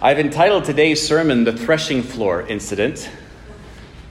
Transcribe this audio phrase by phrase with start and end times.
[0.00, 3.10] I've entitled today's sermon The Threshing Floor Incident.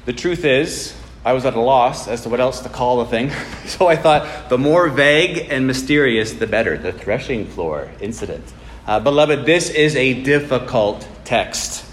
[0.04, 0.94] The truth is,
[1.24, 3.32] I was at a loss as to what else to call the thing,
[3.66, 6.78] so I thought the more vague and mysterious, the better.
[6.78, 8.44] The threshing floor incident.
[8.86, 11.86] Uh, beloved, this is a difficult text.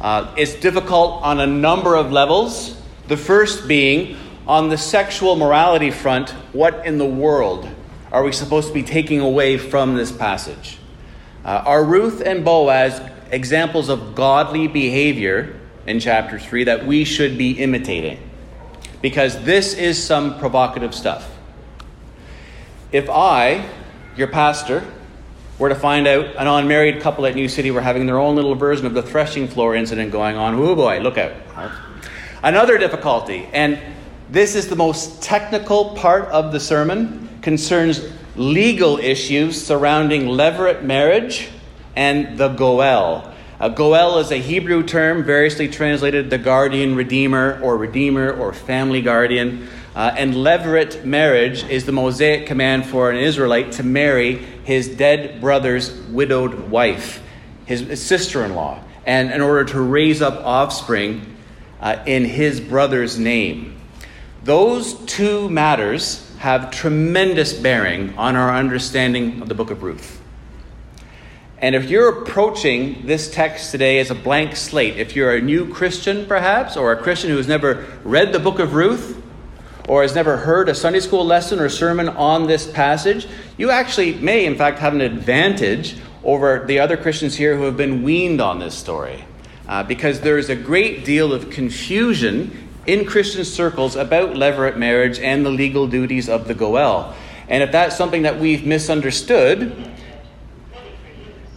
[0.00, 2.80] Uh, it's difficult on a number of levels.
[3.08, 4.16] The first being
[4.46, 7.68] on the sexual morality front, what in the world
[8.12, 10.78] are we supposed to be taking away from this passage?
[11.44, 13.00] Uh, are Ruth and Boaz
[13.34, 18.18] examples of godly behavior in chapter 3 that we should be imitating?
[19.02, 21.30] Because this is some provocative stuff.
[22.92, 23.68] If I,
[24.16, 24.84] your pastor,
[25.58, 28.54] were to find out an unmarried couple at New City were having their own little
[28.54, 31.32] version of the threshing floor incident going on, oh boy, look out.
[32.42, 33.78] Another difficulty, and
[34.30, 41.48] this is the most technical part of the sermon, concerns legal issues surrounding levirate marriage
[41.96, 43.32] and the Goel.
[43.60, 49.00] A Goel is a Hebrew term, variously translated the guardian, redeemer, or redeemer, or family
[49.00, 49.68] guardian.
[49.94, 55.40] Uh, and levirate marriage is the Mosaic command for an Israelite to marry his dead
[55.40, 57.22] brother's widowed wife,
[57.64, 61.36] his, his sister in law, and in order to raise up offspring
[61.80, 63.80] uh, in his brother's name.
[64.42, 70.20] Those two matters have tremendous bearing on our understanding of the book of Ruth.
[71.64, 75.66] And if you're approaching this text today as a blank slate, if you're a new
[75.72, 79.22] Christian perhaps, or a Christian who has never read the book of Ruth,
[79.88, 83.26] or has never heard a Sunday school lesson or sermon on this passage,
[83.56, 87.78] you actually may, in fact, have an advantage over the other Christians here who have
[87.78, 89.24] been weaned on this story.
[89.66, 95.18] Uh, because there is a great deal of confusion in Christian circles about levirate marriage
[95.18, 97.14] and the legal duties of the Goel.
[97.48, 99.93] And if that's something that we've misunderstood,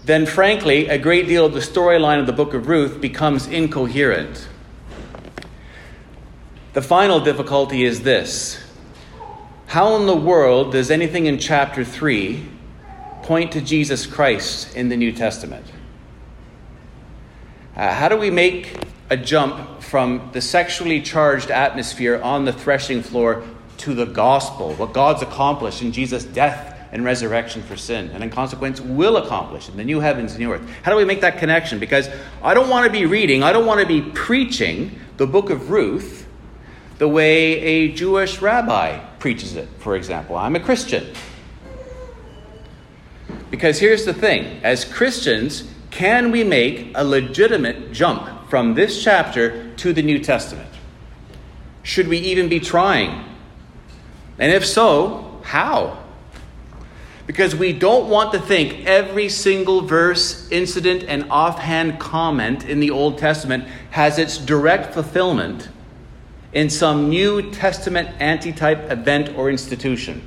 [0.08, 4.48] then frankly, a great deal of the storyline of the book of Ruth becomes incoherent.
[6.72, 8.64] The final difficulty is this
[9.68, 12.42] How in the world does anything in chapter 3
[13.24, 15.66] point to Jesus Christ in the New Testament?
[17.76, 18.78] Uh, how do we make
[19.10, 23.44] a jump from the sexually charged atmosphere on the threshing floor
[23.80, 28.30] to the gospel, what God's accomplished in Jesus' death and resurrection for sin, and in
[28.32, 30.68] consequence will accomplish in the new heavens and new earth.
[30.82, 31.78] How do we make that connection?
[31.78, 32.10] Because
[32.42, 35.70] I don't want to be reading, I don't want to be preaching the book of
[35.70, 36.28] Ruth
[36.98, 40.36] the way a Jewish rabbi preaches it, for example.
[40.36, 41.14] I'm a Christian.
[43.52, 49.72] Because here's the thing as Christians, can we make a legitimate jump from this chapter
[49.76, 50.70] to the New Testament?
[51.84, 53.24] Should we even be trying?
[54.40, 56.04] And if so, how?
[57.28, 62.90] Because we don't want to think every single verse, incident, and offhand comment in the
[62.90, 65.70] Old Testament has its direct fulfillment
[66.54, 70.26] in some New Testament antitype event or institution.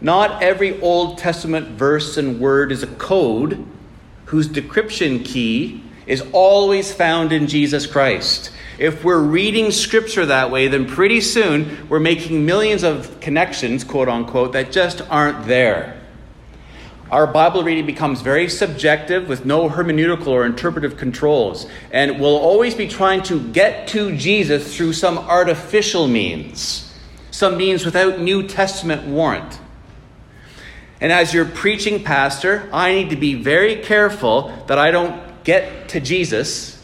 [0.00, 3.64] Not every Old Testament verse and word is a code
[4.26, 8.50] whose decryption key is always found in Jesus Christ.
[8.78, 14.08] If we're reading scripture that way, then pretty soon we're making millions of connections, quote
[14.08, 15.98] unquote, that just aren't there.
[17.10, 22.74] Our Bible reading becomes very subjective with no hermeneutical or interpretive controls, and we'll always
[22.74, 26.92] be trying to get to Jesus through some artificial means,
[27.30, 29.60] some means without New Testament warrant.
[31.00, 35.90] And as your preaching pastor, I need to be very careful that I don't get
[35.90, 36.82] to Jesus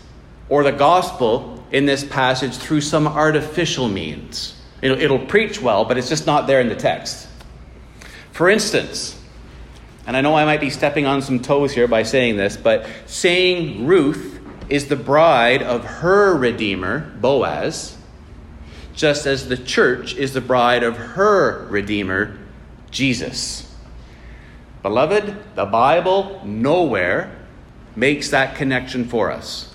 [0.48, 4.54] or the gospel in this passage through some artificial means.
[4.82, 7.28] It'll, it'll, preach well, but it's just not there in the text.
[8.32, 9.18] For instance,
[10.06, 12.86] and I know I might be stepping on some toes here by saying this, but
[13.06, 17.96] saying Ruth is the bride of her Redeemer, Boaz,
[18.94, 22.38] just as the church is the bride of her Redeemer,
[22.90, 23.72] Jesus.
[24.82, 27.34] Beloved, the Bible nowhere
[27.94, 29.71] makes that connection for us.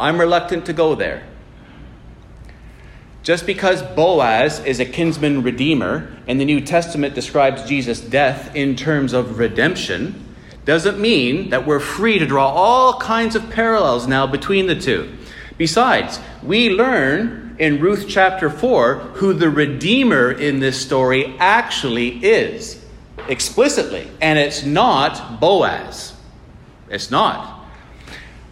[0.00, 1.26] I'm reluctant to go there.
[3.22, 8.76] Just because Boaz is a kinsman redeemer and the New Testament describes Jesus' death in
[8.76, 10.26] terms of redemption
[10.64, 15.16] doesn't mean that we're free to draw all kinds of parallels now between the two.
[15.58, 22.82] Besides, we learn in Ruth chapter 4 who the redeemer in this story actually is
[23.28, 26.14] explicitly, and it's not Boaz.
[26.88, 27.59] It's not.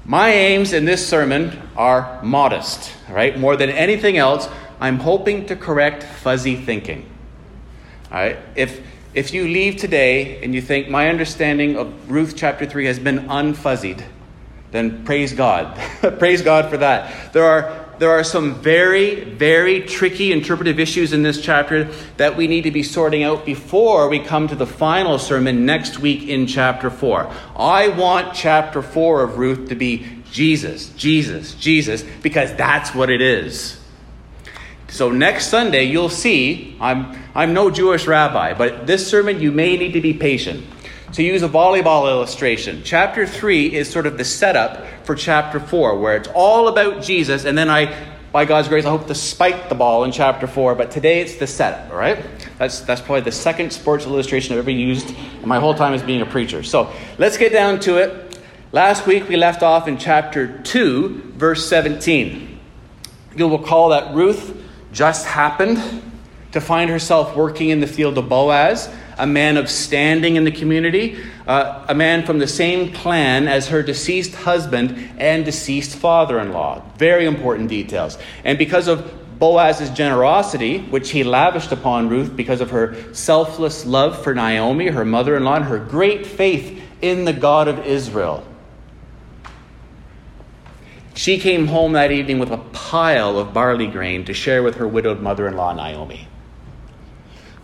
[0.08, 3.38] My aims in this sermon are modest, right?
[3.38, 4.48] More than anything else,
[4.80, 7.06] I'm hoping to correct fuzzy thinking.
[8.10, 8.38] All right?
[8.56, 8.80] If
[9.12, 13.28] if you leave today and you think my understanding of Ruth chapter 3 has been
[13.28, 14.02] unfuzzied,
[14.70, 15.78] then praise God.
[16.18, 17.34] praise God for that.
[17.34, 21.84] There are there are some very, very tricky interpretive issues in this chapter
[22.16, 25.98] that we need to be sorting out before we come to the final sermon next
[25.98, 27.32] week in chapter 4.
[27.56, 33.20] I want chapter 4 of Ruth to be Jesus, Jesus, Jesus, because that's what it
[33.20, 33.78] is.
[34.88, 39.76] So next Sunday, you'll see, I'm, I'm no Jewish rabbi, but this sermon, you may
[39.76, 40.64] need to be patient.
[41.14, 45.98] To use a volleyball illustration, chapter 3 is sort of the setup for chapter 4,
[45.98, 47.96] where it's all about Jesus, and then I,
[48.30, 51.36] by God's grace, I hope to spike the ball in chapter 4, but today it's
[51.36, 52.22] the setup, all right?
[52.58, 55.08] That's, that's probably the second sports illustration I've ever used
[55.42, 56.62] in my whole time as being a preacher.
[56.62, 58.38] So let's get down to it.
[58.72, 62.60] Last week we left off in chapter 2, verse 17.
[63.34, 64.62] You'll recall that Ruth
[64.92, 66.02] just happened
[66.52, 70.50] to find herself working in the field of Boaz a man of standing in the
[70.50, 76.38] community, uh, a man from the same clan as her deceased husband and deceased father
[76.38, 76.82] in law.
[76.96, 78.18] Very important details.
[78.44, 84.22] And because of Boaz's generosity, which he lavished upon Ruth because of her selfless love
[84.22, 88.44] for Naomi, her mother in law, and her great faith in the God of Israel.
[91.14, 94.86] She came home that evening with a pile of barley grain to share with her
[94.86, 96.28] widowed mother in law, Naomi.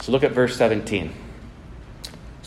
[0.01, 1.12] So look at verse 17.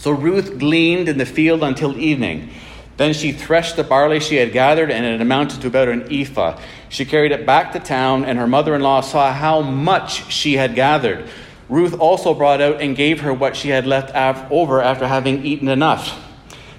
[0.08, 2.50] So Ruth gleaned in the field until evening.
[2.96, 6.58] Then she threshed the barley she had gathered, and it amounted to about an ephah.
[6.88, 10.54] She carried it back to town, and her mother in law saw how much she
[10.54, 11.28] had gathered.
[11.68, 14.16] Ruth also brought out and gave her what she had left
[14.50, 16.18] over after having eaten enough.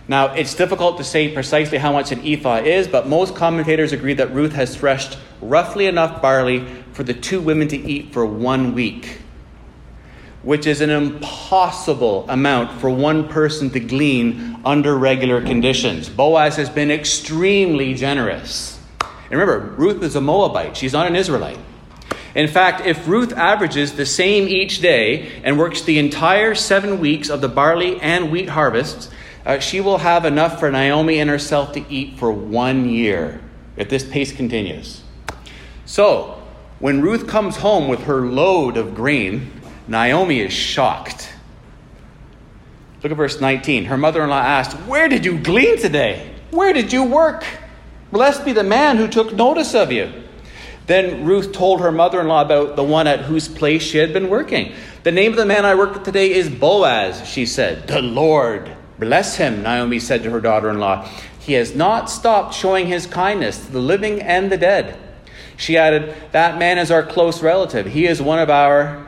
[0.08, 4.14] Now, it's difficult to say precisely how much an ephah is, but most commentators agree
[4.14, 8.72] that Ruth has threshed roughly enough barley for the two women to eat for one
[8.72, 9.20] week
[10.48, 16.08] which is an impossible amount for one person to glean under regular conditions.
[16.08, 18.80] Boaz has been extremely generous.
[18.98, 21.58] And remember, Ruth is a Moabite, she's not an Israelite.
[22.34, 27.28] In fact, if Ruth averages the same each day and works the entire seven weeks
[27.28, 29.10] of the barley and wheat harvests,
[29.44, 33.42] uh, she will have enough for Naomi and herself to eat for one year
[33.76, 35.02] if this pace continues.
[35.84, 36.42] So,
[36.78, 39.57] when Ruth comes home with her load of grain,
[39.88, 41.32] Naomi is shocked.
[43.02, 43.86] Look at verse 19.
[43.86, 46.34] Her mother in law asked, Where did you glean today?
[46.50, 47.44] Where did you work?
[48.12, 50.12] Blessed be the man who took notice of you.
[50.86, 54.12] Then Ruth told her mother in law about the one at whose place she had
[54.12, 54.72] been working.
[55.02, 57.86] The name of the man I worked with today is Boaz, she said.
[57.86, 61.06] The Lord bless him, Naomi said to her daughter in law.
[61.38, 64.98] He has not stopped showing his kindness to the living and the dead.
[65.56, 67.86] She added, That man is our close relative.
[67.86, 69.07] He is one of our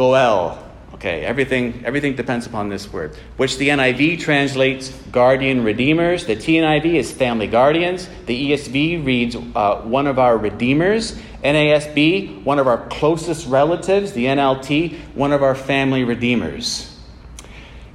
[0.00, 0.56] Goel.
[0.94, 6.24] Okay, everything, everything depends upon this word, which the NIV translates guardian redeemers.
[6.24, 8.08] The TNIV is family guardians.
[8.24, 11.20] The ESV reads uh, one of our redeemers.
[11.44, 14.12] NASB, one of our closest relatives.
[14.12, 16.96] The NLT, one of our family redeemers.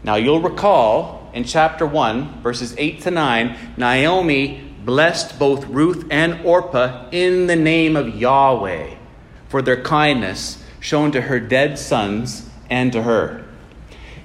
[0.03, 6.45] Now, you'll recall in chapter 1, verses 8 to 9, Naomi blessed both Ruth and
[6.45, 8.93] Orpah in the name of Yahweh
[9.47, 13.43] for their kindness shown to her dead sons and to her.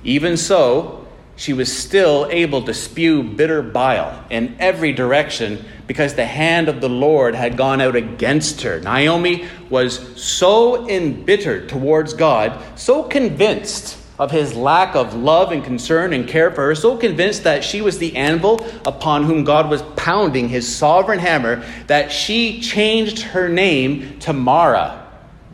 [0.04, 6.26] Even so, she was still able to spew bitter bile in every direction because the
[6.26, 8.78] hand of the Lord had gone out against her.
[8.78, 16.12] Naomi was so embittered towards God, so convinced of his lack of love and concern
[16.12, 19.80] and care for her, so convinced that she was the anvil upon whom God was
[19.96, 25.06] pounding his sovereign hammer, that she changed her name to Mara,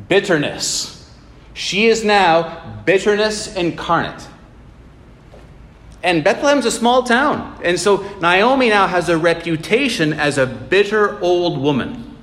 [0.08, 0.95] bitterness.
[1.56, 4.28] She is now bitterness incarnate.
[6.02, 7.58] And Bethlehem's a small town.
[7.64, 12.14] And so Naomi now has a reputation as a bitter old woman.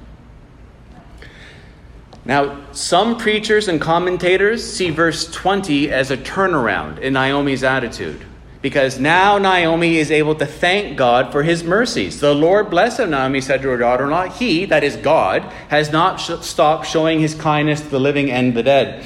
[2.26, 8.24] Now, some preachers and commentators see verse 20 as a turnaround in Naomi's attitude.
[8.62, 12.20] Because now Naomi is able to thank God for his mercies.
[12.20, 14.30] The Lord bless him, Naomi said to her daughter in law.
[14.30, 18.54] He, that is God, has not sh- stopped showing his kindness to the living and
[18.54, 19.06] the dead.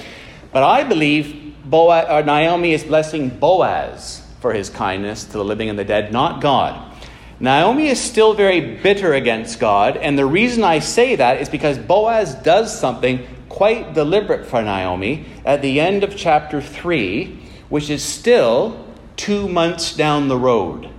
[0.58, 5.70] But I believe Boaz, or Naomi is blessing Boaz for his kindness to the living
[5.70, 6.98] and the dead, not God.
[7.40, 11.78] Naomi is still very bitter against God, and the reason I say that is because
[11.78, 17.38] Boaz does something quite deliberate for Naomi at the end of chapter 3,
[17.70, 18.84] which is still
[19.16, 20.90] two months down the road.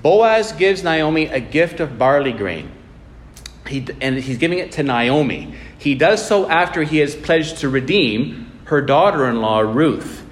[0.00, 2.72] Boaz gives Naomi a gift of barley grain,
[3.66, 5.54] he, and he's giving it to Naomi.
[5.80, 10.22] He does so after he has pledged to redeem her daughter in law, Ruth.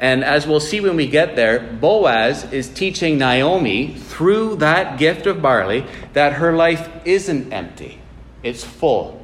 [0.00, 5.26] And as we'll see when we get there, Boaz is teaching Naomi through that gift
[5.26, 5.84] of barley
[6.14, 8.00] that her life isn't empty,
[8.42, 9.22] it's full.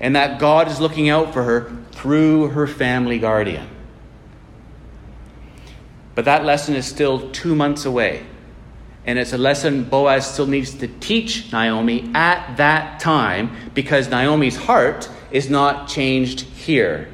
[0.00, 3.68] And that God is looking out for her through her family guardian.
[6.16, 8.26] But that lesson is still two months away.
[9.06, 14.56] And it's a lesson Boaz still needs to teach Naomi at that time because Naomi's
[14.56, 17.08] heart is not changed here.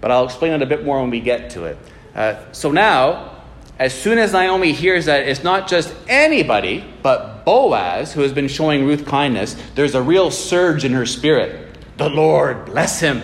[0.00, 1.78] But I'll explain it a bit more when we get to it.
[2.14, 3.42] Uh, so now,
[3.78, 8.48] as soon as Naomi hears that it's not just anybody, but Boaz who has been
[8.48, 11.76] showing Ruth kindness, there's a real surge in her spirit.
[11.96, 13.22] The Lord bless him.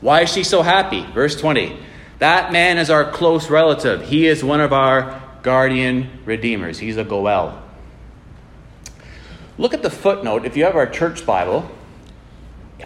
[0.00, 1.04] Why is she so happy?
[1.12, 1.78] Verse 20.
[2.20, 4.02] That man is our close relative.
[4.02, 6.78] He is one of our guardian redeemers.
[6.78, 7.62] He's a Goel.
[9.58, 11.70] Look at the footnote if you have our church Bible.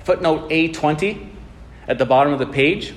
[0.03, 1.31] Footnote A20
[1.89, 2.95] at the bottom of the page.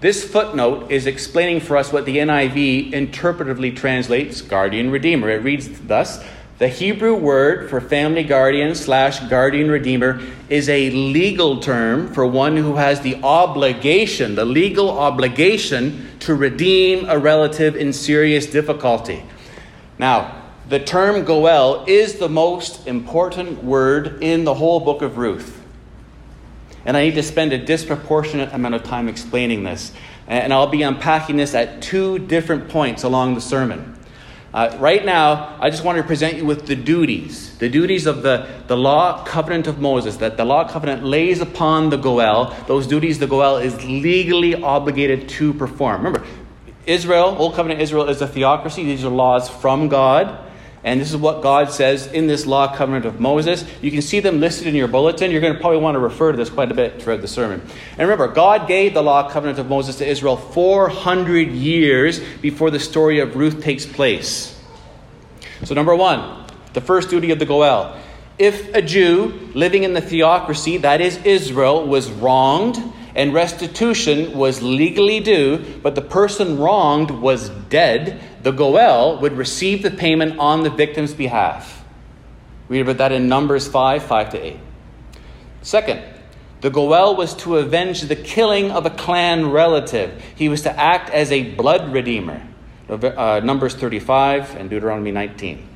[0.00, 5.28] This footnote is explaining for us what the NIV interpretively translates guardian redeemer.
[5.30, 6.24] It reads thus
[6.60, 12.54] The Hebrew word for family guardian slash guardian redeemer is a legal term for one
[12.58, 19.22] who has the obligation, the legal obligation to redeem a relative in serious difficulty.
[19.98, 25.62] Now, the term Goel is the most important word in the whole book of Ruth.
[26.84, 29.92] And I need to spend a disproportionate amount of time explaining this.
[30.26, 33.96] And I'll be unpacking this at two different points along the sermon.
[34.52, 38.22] Uh, right now, I just want to present you with the duties, the duties of
[38.22, 42.52] the, the law covenant of Moses, that the law covenant lays upon the Goel.
[42.66, 45.98] Those duties the Goel is legally obligated to perform.
[45.98, 46.26] Remember,
[46.84, 48.82] Israel, Old Covenant Israel, is a theocracy.
[48.82, 50.49] These are laws from God.
[50.82, 53.64] And this is what God says in this law covenant of Moses.
[53.82, 55.30] You can see them listed in your bulletin.
[55.30, 57.60] You're going to probably want to refer to this quite a bit throughout the sermon.
[57.92, 62.80] And remember, God gave the law covenant of Moses to Israel 400 years before the
[62.80, 64.58] story of Ruth takes place.
[65.64, 68.00] So, number one, the first duty of the Goel.
[68.38, 72.78] If a Jew living in the theocracy, that is Israel, was wronged
[73.14, 79.82] and restitution was legally due, but the person wronged was dead, the Goel would receive
[79.82, 81.84] the payment on the victim's behalf.
[82.68, 84.56] Read about that in Numbers 5 5 to 8.
[85.62, 86.02] Second,
[86.60, 90.22] the Goel was to avenge the killing of a clan relative.
[90.36, 92.46] He was to act as a blood redeemer.
[92.88, 95.66] Uh, Numbers 35 and Deuteronomy 19.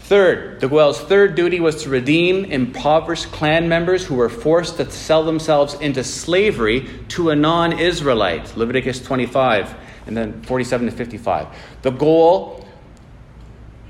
[0.00, 4.90] Third, the Goel's third duty was to redeem impoverished clan members who were forced to
[4.90, 8.56] sell themselves into slavery to a non Israelite.
[8.56, 9.74] Leviticus 25
[10.06, 11.48] and then 47 to 55.
[11.82, 12.66] The goal,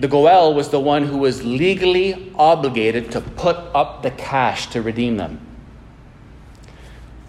[0.00, 4.82] the Goel was the one who was legally obligated to put up the cash to
[4.82, 5.40] redeem them.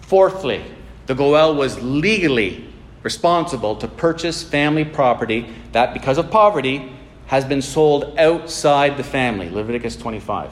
[0.00, 0.64] Fourthly,
[1.06, 2.66] the Goel was legally
[3.02, 6.92] responsible to purchase family property that, because of poverty,
[7.26, 9.50] has been sold outside the family.
[9.50, 10.50] Leviticus 25.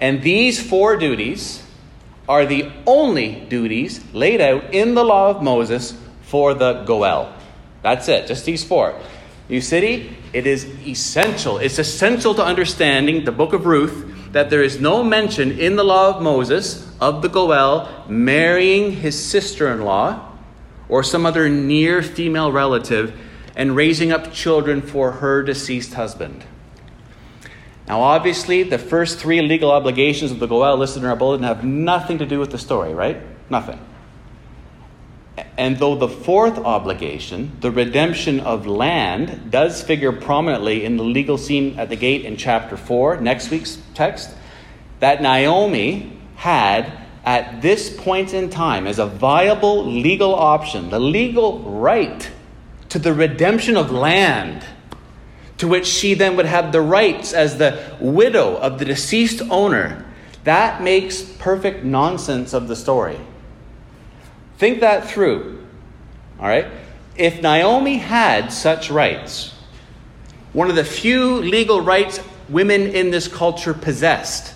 [0.00, 1.62] And these four duties
[2.28, 5.94] are the only duties laid out in the law of Moses
[6.28, 7.34] for the Goel.
[7.82, 8.98] That's it, just these four.
[9.48, 11.56] New City, it is essential.
[11.56, 15.84] It's essential to understanding the book of Ruth that there is no mention in the
[15.84, 20.32] law of Moses of the Goel marrying his sister in law
[20.88, 23.18] or some other near female relative
[23.56, 26.44] and raising up children for her deceased husband.
[27.86, 31.64] Now, obviously, the first three legal obligations of the Goel listed in our bulletin have
[31.64, 33.16] nothing to do with the story, right?
[33.48, 33.80] Nothing.
[35.56, 41.38] And though the fourth obligation, the redemption of land, does figure prominently in the legal
[41.38, 44.30] scene at the gate in chapter 4, next week's text,
[45.00, 46.92] that Naomi had
[47.24, 52.30] at this point in time as a viable legal option, the legal right
[52.88, 54.64] to the redemption of land,
[55.58, 60.04] to which she then would have the rights as the widow of the deceased owner,
[60.44, 63.18] that makes perfect nonsense of the story.
[64.58, 65.64] Think that through.
[66.38, 66.66] All right?
[67.16, 69.54] If Naomi had such rights,
[70.52, 74.54] one of the few legal rights women in this culture possessed,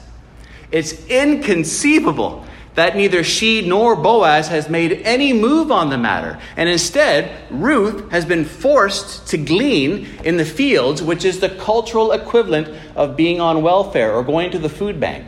[0.73, 2.44] it's inconceivable
[2.75, 6.38] that neither she nor Boaz has made any move on the matter.
[6.56, 12.12] And instead, Ruth has been forced to glean in the fields, which is the cultural
[12.12, 15.26] equivalent of being on welfare or going to the food bank.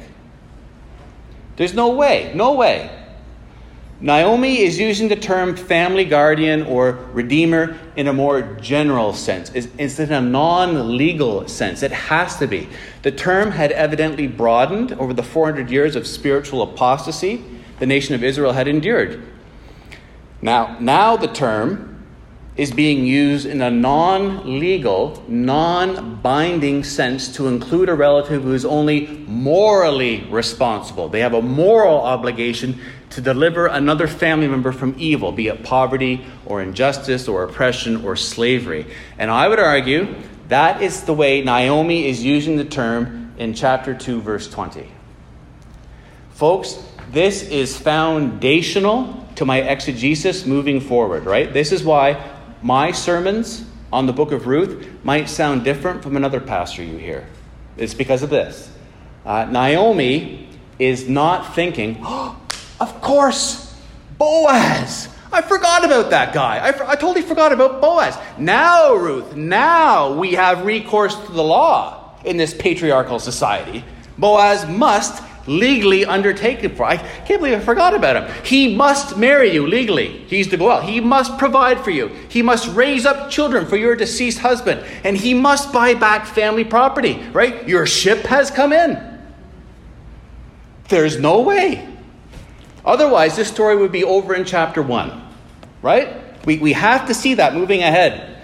[1.57, 3.03] There's no way, no way
[4.00, 9.50] Naomi is using the term family guardian or redeemer in a more general sense.
[9.54, 11.82] It's in a non legal sense.
[11.82, 12.68] It has to be.
[13.02, 17.44] The term had evidently broadened over the 400 years of spiritual apostasy
[17.78, 19.22] the nation of Israel had endured.
[20.42, 21.90] Now, now the term
[22.56, 28.52] is being used in a non legal, non binding sense to include a relative who
[28.52, 31.08] is only morally responsible.
[31.08, 32.80] They have a moral obligation
[33.14, 38.16] to deliver another family member from evil, be it poverty or injustice or oppression or
[38.16, 38.87] slavery.
[39.18, 40.16] And I would argue
[40.49, 44.88] that is the way Naomi is using the term in chapter 2, verse 20.
[46.33, 46.76] Folks,
[47.12, 51.52] this is foundational to my exegesis moving forward, right?
[51.52, 56.40] This is why my sermons on the book of Ruth might sound different from another
[56.40, 57.28] pastor you hear.
[57.76, 58.73] It's because of this.
[59.25, 60.49] Uh, Naomi
[60.80, 62.40] is not thinking, oh,
[62.85, 63.75] of course,
[64.19, 65.09] Boaz.
[65.33, 66.59] I forgot about that guy.
[66.59, 68.17] I, I totally forgot about Boaz.
[68.37, 73.83] Now, Ruth, now we have recourse to the law in this patriarchal society.
[74.19, 76.85] Boaz must legally undertaken for.
[76.85, 78.45] I can't believe I forgot about him.
[78.45, 80.19] He must marry you legally.
[80.26, 80.83] He's the Goel.
[80.83, 82.09] He must provide for you.
[82.29, 84.85] He must raise up children for your deceased husband.
[85.05, 87.67] And he must buy back family property, right?
[87.67, 89.23] Your ship has come in.
[90.91, 91.93] There's no way.
[92.85, 95.23] Otherwise, this story would be over in chapter 1,
[95.83, 96.45] right?
[96.47, 98.35] We, we have to see that moving ahead.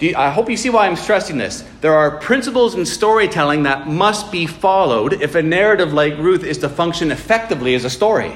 [0.00, 1.64] You, I hope you see why I'm stressing this.
[1.80, 6.58] There are principles in storytelling that must be followed if a narrative like Ruth is
[6.58, 8.34] to function effectively as a story.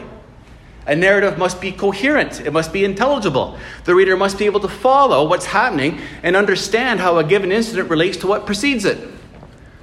[0.87, 3.59] A narrative must be coherent, it must be intelligible.
[3.85, 7.90] The reader must be able to follow what's happening and understand how a given incident
[7.90, 9.17] relates to what precedes it.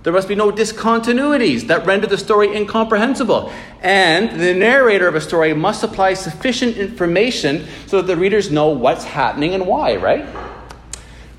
[0.06, 3.52] There must be no discontinuities that render the story incomprehensible.
[3.82, 8.68] And the narrator of a story must supply sufficient information so that the readers know
[8.70, 10.28] what's happening and why, right?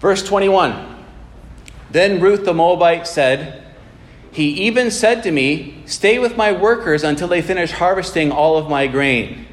[0.00, 1.04] Verse 21
[1.92, 3.62] Then Ruth the Moabite said,
[4.32, 8.68] He even said to me, Stay with my workers until they finish harvesting all of
[8.68, 9.46] my grain.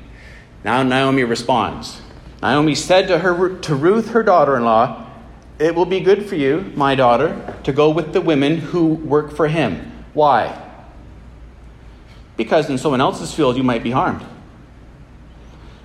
[0.64, 2.02] Now Naomi responds.
[2.42, 5.03] Naomi said to, her, to Ruth, her daughter in law,
[5.60, 9.32] It will be good for you, my daughter, to go with the women who work
[9.32, 9.92] for him.
[10.14, 10.60] Why?
[12.36, 14.26] Because in someone else's field you might be harmed.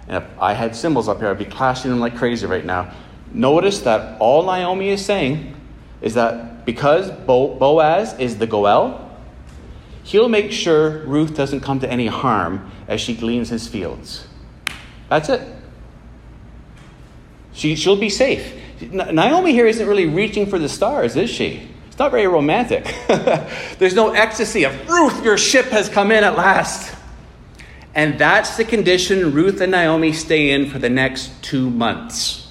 [0.07, 2.93] And if I had cymbals up here, I'd be clashing them like crazy right now.
[3.33, 5.55] Notice that all Naomi is saying
[6.01, 9.11] is that because Bo- Boaz is the Goel,
[10.03, 14.27] he'll make sure Ruth doesn't come to any harm as she gleans his fields.
[15.11, 15.47] That's it.
[17.53, 18.55] She, she'll be safe.
[18.81, 21.69] Naomi here isn't really reaching for the stars, is she?
[21.89, 22.85] It's not very romantic.
[23.79, 26.95] There's no ecstasy of Ruth, your ship has come in at last.
[27.95, 32.49] And that's the condition Ruth and Naomi stay in for the next two months.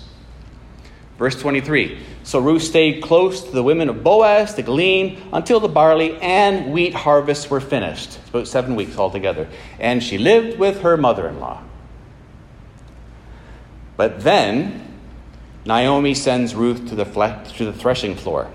[1.18, 5.70] Verse 23 So Ruth stayed close to the women of Boaz to glean until the
[5.70, 8.18] barley and wheat harvests were finished.
[8.20, 9.48] It's about seven weeks altogether.
[9.80, 11.64] And she lived with her mother in law.
[13.96, 14.87] But then
[15.68, 18.50] Naomi sends Ruth to the, fle- to the threshing floor.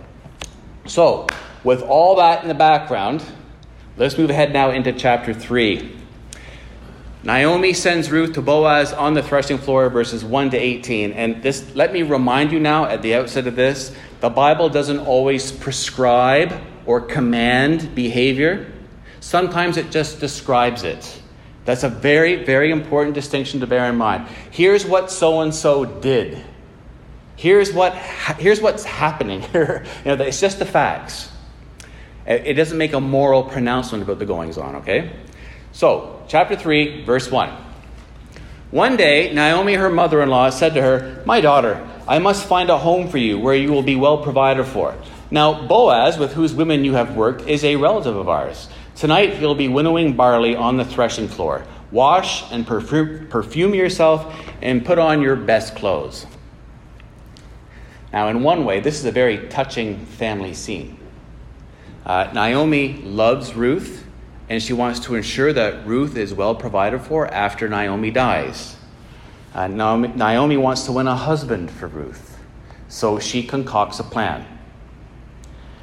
[0.86, 1.26] So,
[1.62, 3.22] with all that in the background,
[3.98, 5.94] let's move ahead now into chapter 3.
[7.22, 11.12] Naomi sends Ruth to Boaz on the threshing floor, verses 1 to 18.
[11.12, 15.00] And this, let me remind you now at the outset of this the Bible doesn't
[15.00, 18.72] always prescribe or command behavior,
[19.20, 21.20] sometimes it just describes it.
[21.66, 24.28] That's a very, very important distinction to bear in mind.
[24.50, 26.42] Here's what so and so did.
[27.42, 27.96] Here's, what,
[28.38, 29.84] here's what's happening here.
[30.04, 31.28] You know, it's just the facts.
[32.24, 35.10] It doesn't make a moral pronouncement about the goings on, okay?
[35.72, 37.50] So, chapter 3, verse 1.
[38.70, 42.70] One day, Naomi, her mother in law, said to her, My daughter, I must find
[42.70, 44.94] a home for you where you will be well provided for.
[45.32, 48.68] Now, Boaz, with whose women you have worked, is a relative of ours.
[48.94, 51.66] Tonight he'll be winnowing barley on the threshing floor.
[51.90, 56.24] Wash and perfume yourself and put on your best clothes.
[58.12, 60.98] Now, in one way, this is a very touching family scene.
[62.04, 64.04] Uh, Naomi loves Ruth
[64.48, 68.76] and she wants to ensure that Ruth is well provided for after Naomi dies.
[69.54, 72.38] Uh, Naomi, Naomi wants to win a husband for Ruth,
[72.88, 74.46] so she concocts a plan.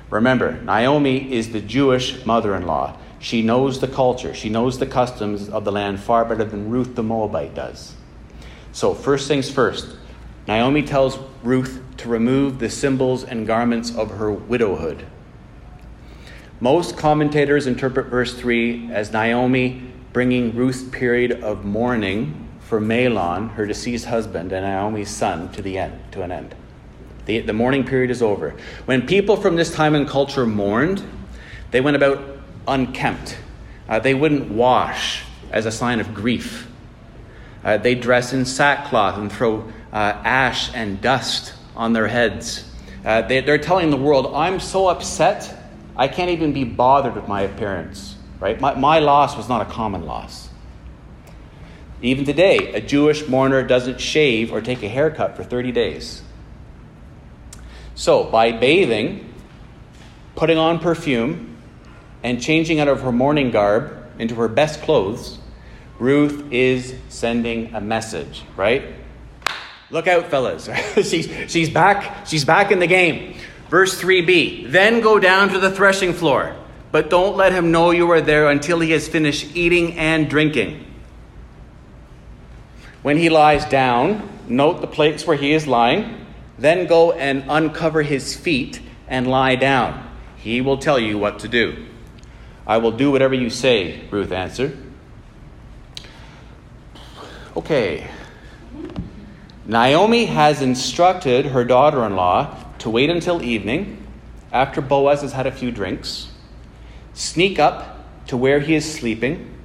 [0.09, 2.97] Remember, Naomi is the Jewish mother in law.
[3.19, 6.95] She knows the culture, she knows the customs of the land far better than Ruth
[6.95, 7.95] the Moabite does.
[8.71, 9.97] So, first things first,
[10.49, 15.05] Naomi tells Ruth to remove the symbols and garments of her widowhood.
[16.59, 23.67] Most commentators interpret verse 3 as Naomi bringing Ruth's period of mourning for Mahlon, her
[23.67, 26.55] deceased husband, and Naomi's son to the end, to an end.
[27.27, 28.55] The, the mourning period is over.
[28.85, 31.07] When people from this time and culture mourned,
[31.69, 32.23] they went about
[32.67, 33.37] unkempt.
[33.87, 36.67] Uh, they wouldn't wash as a sign of grief.
[37.63, 42.65] Uh, they dress in sackcloth and throw ash and dust on their heads.
[43.05, 45.55] Uh, they, they're telling the world, I'm so upset,
[45.95, 48.15] I can't even be bothered with my appearance.
[48.39, 48.59] Right?
[48.59, 50.49] My, my loss was not a common loss.
[52.01, 56.21] Even today, a Jewish mourner doesn't shave or take a haircut for 30 days.
[57.95, 59.33] So, by bathing,
[60.35, 61.57] putting on perfume,
[62.23, 65.39] and changing out of her mourning garb into her best clothes,
[65.99, 68.83] Ruth is sending a message, right?
[69.91, 70.69] Look out, fellas.
[70.95, 72.27] she's, she's back.
[72.27, 73.35] She's back in the game.
[73.69, 76.55] Verse 3b Then go down to the threshing floor,
[76.91, 80.85] but don't let him know you are there until he has finished eating and drinking.
[83.01, 86.25] When he lies down, note the place where he is lying,
[86.57, 90.05] then go and uncover his feet and lie down.
[90.37, 91.85] He will tell you what to do.
[92.67, 94.77] I will do whatever you say, Ruth answered.
[97.55, 98.07] Okay.
[99.69, 104.03] Naomi has instructed her daughter in law to wait until evening,
[104.51, 106.31] after Boaz has had a few drinks,
[107.13, 109.55] sneak up to where he is sleeping,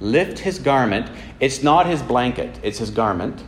[0.00, 1.10] lift his garment.
[1.40, 3.42] It's not his blanket, it's his garment.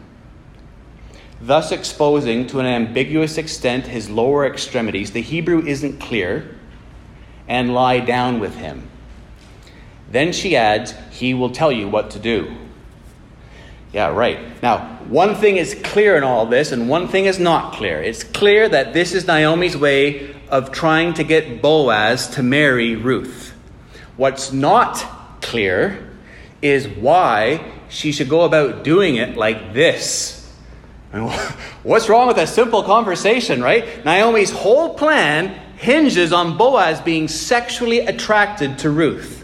[1.38, 5.10] Thus exposing to an ambiguous extent his lower extremities.
[5.10, 6.56] The Hebrew isn't clear.
[7.46, 8.88] And lie down with him.
[10.10, 12.63] Then she adds, He will tell you what to do.
[13.94, 14.60] Yeah, right.
[14.60, 18.02] Now, one thing is clear in all this, and one thing is not clear.
[18.02, 23.54] It's clear that this is Naomi's way of trying to get Boaz to marry Ruth.
[24.16, 24.96] What's not
[25.40, 26.10] clear
[26.60, 30.52] is why she should go about doing it like this.
[31.84, 34.04] What's wrong with a simple conversation, right?
[34.04, 39.43] Naomi's whole plan hinges on Boaz being sexually attracted to Ruth.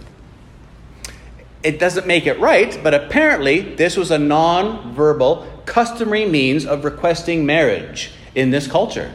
[1.62, 6.84] It doesn't make it right, but apparently this was a non verbal, customary means of
[6.84, 9.14] requesting marriage in this culture.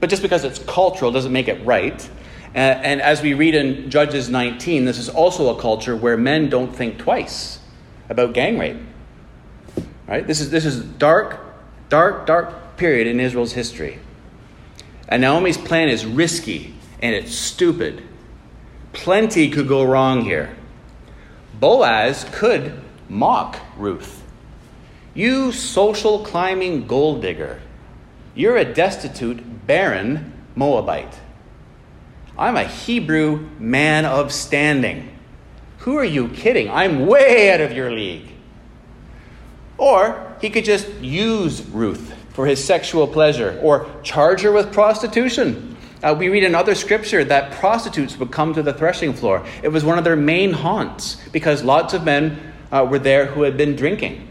[0.00, 2.08] But just because it's cultural doesn't make it right.
[2.54, 6.50] Uh, and as we read in Judges 19, this is also a culture where men
[6.50, 7.60] don't think twice
[8.10, 8.76] about gang rape.
[10.06, 10.26] Right?
[10.26, 11.40] This is this is dark,
[11.88, 13.98] dark, dark period in Israel's history.
[15.08, 18.02] And Naomi's plan is risky and it's stupid.
[18.92, 20.54] Plenty could go wrong here.
[21.62, 22.72] Boaz could
[23.08, 24.24] mock Ruth.
[25.14, 27.60] You social climbing gold digger,
[28.34, 31.20] you're a destitute, barren Moabite.
[32.36, 35.16] I'm a Hebrew man of standing.
[35.78, 36.68] Who are you kidding?
[36.68, 38.32] I'm way out of your league.
[39.78, 45.71] Or he could just use Ruth for his sexual pleasure or charge her with prostitution.
[46.02, 49.46] Uh, we read in other scripture that prostitutes would come to the threshing floor.
[49.62, 53.42] It was one of their main haunts because lots of men uh, were there who
[53.42, 54.28] had been drinking.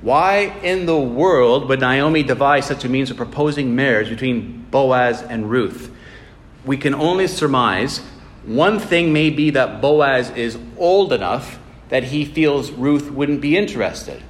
[0.00, 5.20] Why in the world would Naomi devise such a means of proposing marriage between Boaz
[5.22, 5.94] and Ruth?
[6.64, 7.98] We can only surmise
[8.44, 11.58] one thing may be that Boaz is old enough
[11.90, 14.22] that he feels Ruth wouldn't be interested.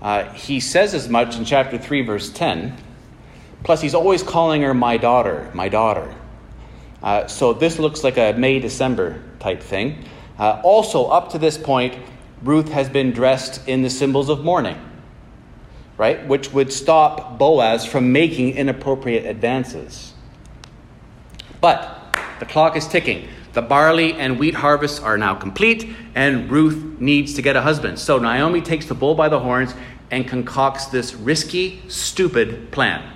[0.00, 2.76] Uh, he says as much in chapter 3, verse 10.
[3.64, 6.14] Plus, he's always calling her my daughter, my daughter.
[7.02, 10.04] Uh, so this looks like a May December type thing.
[10.38, 11.96] Uh, also, up to this point,
[12.42, 14.78] Ruth has been dressed in the symbols of mourning,
[15.96, 16.26] right?
[16.28, 20.12] Which would stop Boaz from making inappropriate advances.
[21.62, 23.28] But the clock is ticking.
[23.54, 27.98] The barley and wheat harvests are now complete, and Ruth needs to get a husband.
[27.98, 29.74] So Naomi takes the bull by the horns
[30.10, 33.13] and concocts this risky, stupid plan.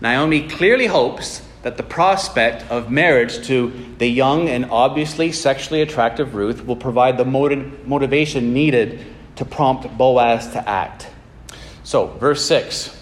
[0.00, 6.34] Naomi clearly hopes that the prospect of marriage to the young and obviously sexually attractive
[6.34, 9.04] Ruth will provide the motiv- motivation needed
[9.36, 11.08] to prompt Boaz to act.
[11.82, 12.96] So, verse 6.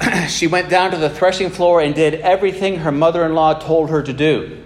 [0.28, 3.90] she went down to the threshing floor and did everything her mother in law told
[3.90, 4.62] her to do.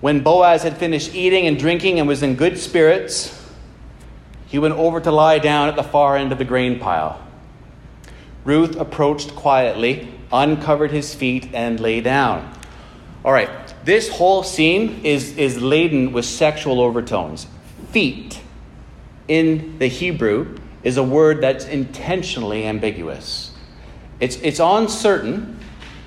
[0.00, 3.36] When Boaz had finished eating and drinking and was in good spirits,
[4.46, 7.20] he went over to lie down at the far end of the grain pile.
[8.44, 12.52] Ruth approached quietly uncovered his feet, and lay down.
[13.24, 13.50] All right,
[13.84, 17.46] this whole scene is, is laden with sexual overtones.
[17.90, 18.40] Feet
[19.28, 23.52] in the Hebrew is a word that's intentionally ambiguous.
[24.18, 25.58] It's, it's uncertain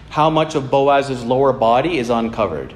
[0.09, 2.73] how much of Boaz's lower body is uncovered.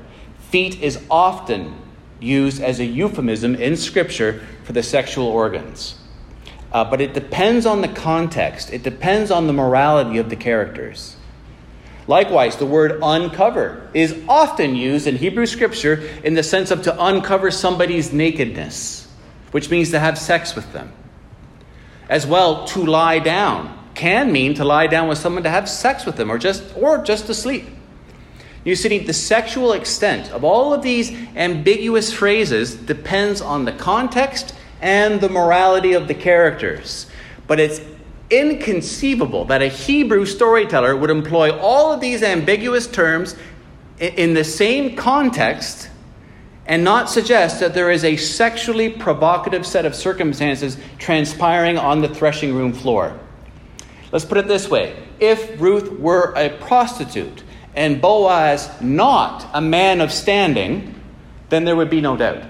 [0.49, 1.77] Feet is often
[2.19, 5.99] used as a euphemism in Scripture for the sexual organs.
[6.71, 11.16] Uh, but it depends on the context, it depends on the morality of the characters.
[12.07, 17.05] Likewise, the word uncover is often used in Hebrew scripture in the sense of to
[17.05, 19.07] uncover somebody's nakedness.
[19.51, 20.91] which means to have sex with them.
[22.09, 26.05] As well, to lie down can mean to lie down with someone to have sex
[26.05, 27.65] with them or just or just to sleep.
[28.63, 34.53] You see, the sexual extent of all of these ambiguous phrases depends on the context
[34.81, 37.07] and the morality of the characters.
[37.47, 37.79] But it's
[38.29, 43.35] inconceivable that a Hebrew storyteller would employ all of these ambiguous terms
[43.99, 45.89] in the same context
[46.65, 52.09] and not suggest that there is a sexually provocative set of circumstances transpiring on the
[52.09, 53.17] threshing room floor.
[54.11, 57.43] Let's put it this way if Ruth were a prostitute
[57.75, 61.01] and Boaz not a man of standing,
[61.49, 62.43] then there would be no doubt.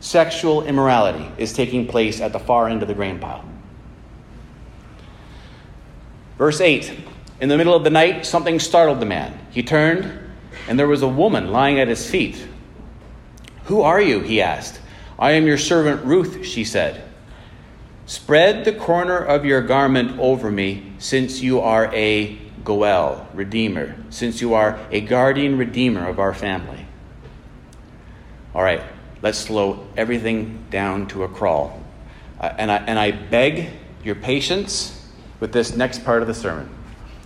[0.00, 3.44] Sexual immorality is taking place at the far end of the grain pile.
[6.38, 6.92] Verse 8
[7.40, 9.38] In the middle of the night, something startled the man.
[9.50, 10.18] He turned,
[10.68, 12.46] and there was a woman lying at his feet.
[13.64, 14.20] Who are you?
[14.20, 14.80] he asked.
[15.18, 17.02] I am your servant Ruth, she said.
[18.04, 24.40] Spread the corner of your garment over me, since you are a Goel, redeemer, since
[24.40, 26.86] you are a guardian redeemer of our family.
[28.54, 28.82] All right,
[29.22, 31.82] let's slow everything down to a crawl.
[32.40, 33.70] Uh, and, I, and I beg
[34.04, 34.95] your patience
[35.40, 36.68] with this next part of the sermon.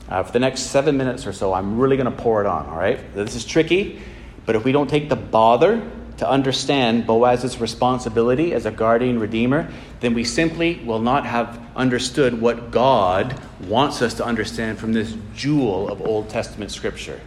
[0.09, 2.67] Uh, for the next seven minutes or so, I'm really going to pour it on,
[2.67, 2.99] all right?
[3.15, 4.03] This is tricky,
[4.45, 5.81] but if we don't take the bother
[6.17, 12.41] to understand Boaz's responsibility as a guardian redeemer, then we simply will not have understood
[12.41, 17.21] what God wants us to understand from this jewel of Old Testament scripture.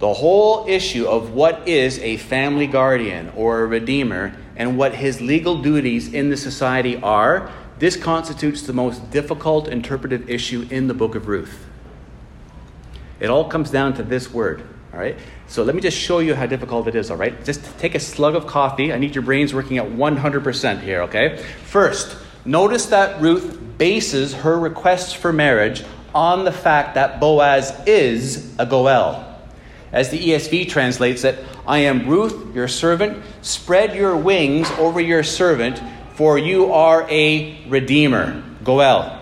[0.00, 5.20] The whole issue of what is a family guardian or a redeemer and what his
[5.20, 10.94] legal duties in the society are, this constitutes the most difficult interpretive issue in the
[10.94, 11.66] book of Ruth.
[13.18, 15.18] It all comes down to this word, all right?
[15.48, 17.44] So let me just show you how difficult it is, all right?
[17.44, 18.92] Just take a slug of coffee.
[18.92, 21.42] I need your brains working at 100% here, okay?
[21.64, 25.82] First, notice that Ruth bases her request for marriage
[26.14, 29.28] on the fact that Boaz is a Goel.
[29.90, 33.24] As the ESV translates it, I am Ruth, your servant.
[33.42, 35.82] Spread your wings over your servant,
[36.14, 38.42] for you are a redeemer.
[38.64, 39.18] Goel.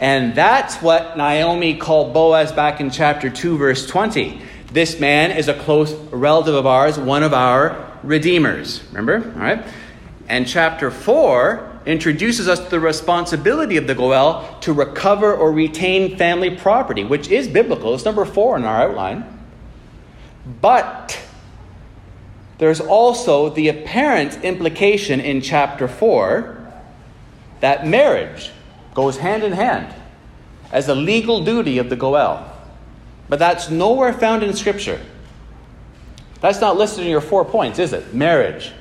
[0.00, 4.40] And that's what Naomi called Boaz back in chapter 2, verse 20.
[4.72, 8.82] This man is a close relative of ours, one of our redeemers.
[8.92, 9.16] Remember?
[9.16, 9.64] All right.
[10.28, 16.16] And chapter 4 introduces us to the responsibility of the Goel to recover or retain
[16.16, 17.94] family property, which is biblical.
[17.94, 19.24] It's number 4 in our outline.
[20.62, 21.20] But
[22.60, 26.58] there's also the apparent implication in chapter 4
[27.60, 28.50] that marriage
[28.94, 29.94] goes hand in hand
[30.70, 32.46] as a legal duty of the Goel.
[33.30, 35.00] But that's nowhere found in Scripture.
[36.42, 38.12] That's not listed in your four points, is it?
[38.12, 38.72] Marriage.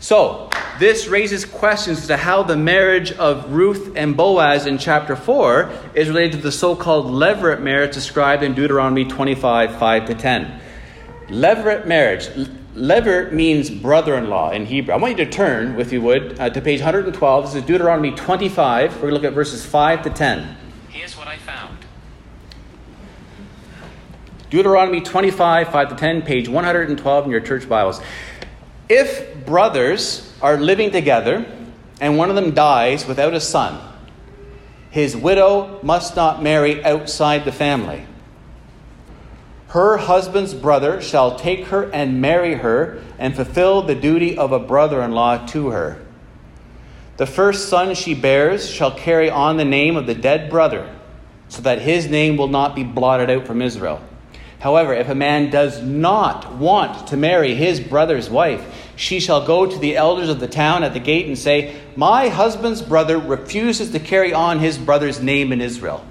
[0.00, 5.14] So, this raises questions as to how the marriage of Ruth and Boaz in chapter
[5.14, 10.14] 4 is related to the so called Levirate marriage described in Deuteronomy 25 5 to
[10.16, 10.60] 10.
[11.28, 12.28] Levirate marriage.
[12.74, 14.94] Levir means brother in law in Hebrew.
[14.94, 17.44] I want you to turn, if you would, uh, to page 112.
[17.44, 18.94] This is Deuteronomy 25.
[18.94, 20.56] We're going to look at verses 5 to 10.
[20.88, 21.76] Here's what I found.
[24.48, 28.00] Deuteronomy 25, 5 to 10, page 112 in your church Bibles.
[28.88, 31.44] If brothers are living together
[32.00, 33.80] and one of them dies without a son,
[34.90, 38.06] his widow must not marry outside the family.
[39.72, 44.58] Her husband's brother shall take her and marry her and fulfill the duty of a
[44.58, 45.98] brother in law to her.
[47.16, 50.94] The first son she bears shall carry on the name of the dead brother,
[51.48, 54.02] so that his name will not be blotted out from Israel.
[54.58, 58.62] However, if a man does not want to marry his brother's wife,
[58.94, 62.28] she shall go to the elders of the town at the gate and say, My
[62.28, 66.04] husband's brother refuses to carry on his brother's name in Israel.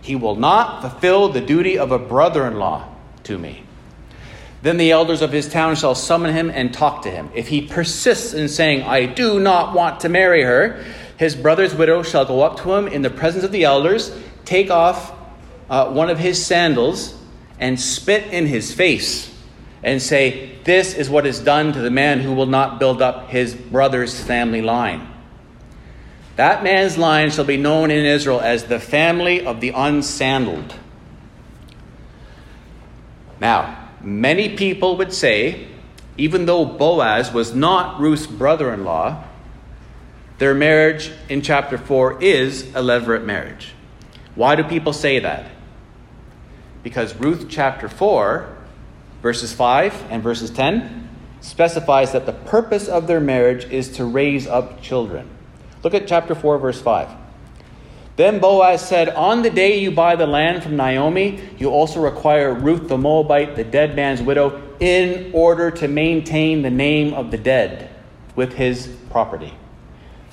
[0.00, 2.92] He will not fulfill the duty of a brother in law
[3.24, 3.64] to me.
[4.62, 7.30] Then the elders of his town shall summon him and talk to him.
[7.34, 10.82] If he persists in saying, I do not want to marry her,
[11.18, 14.70] his brother's widow shall go up to him in the presence of the elders, take
[14.70, 15.12] off
[15.68, 17.14] uh, one of his sandals,
[17.60, 19.34] and spit in his face
[19.82, 23.28] and say, This is what is done to the man who will not build up
[23.28, 25.06] his brother's family line.
[26.36, 30.74] That man's line shall be known in Israel as the family of the unsandaled.
[33.40, 35.68] Now, many people would say,
[36.16, 39.24] even though Boaz was not Ruth's brother in law,
[40.38, 43.72] their marriage in chapter 4 is a levirate marriage.
[44.34, 45.46] Why do people say that?
[46.82, 48.48] Because Ruth chapter 4,
[49.22, 51.08] verses 5 and verses 10
[51.40, 55.28] specifies that the purpose of their marriage is to raise up children.
[55.82, 57.08] Look at chapter 4, verse 5.
[58.16, 62.54] Then Boaz said, On the day you buy the land from Naomi, you also require
[62.54, 67.38] Ruth the Moabite, the dead man's widow, in order to maintain the name of the
[67.38, 67.90] dead
[68.36, 69.52] with his property.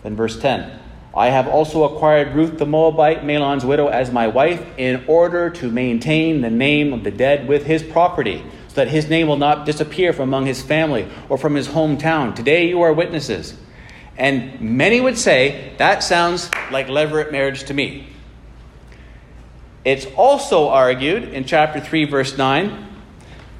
[0.03, 0.79] Then verse 10
[1.13, 5.69] I have also acquired Ruth the Moabite, Mahlon's widow, as my wife, in order to
[5.69, 9.65] maintain the name of the dead with his property, so that his name will not
[9.65, 12.33] disappear from among his family or from his hometown.
[12.33, 13.55] Today you are witnesses.
[14.17, 18.07] And many would say that sounds like levirate marriage to me.
[19.83, 22.87] It's also argued in chapter 3, verse 9